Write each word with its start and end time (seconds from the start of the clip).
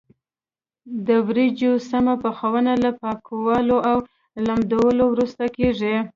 د 1.07 1.09
وریجو 1.27 1.71
سمه 1.89 2.13
پخونه 2.23 2.73
له 2.83 2.91
پاکولو 3.01 3.77
او 3.89 3.97
لمدولو 4.45 5.03
وروسته 5.13 5.43
کېږي. 5.57 5.95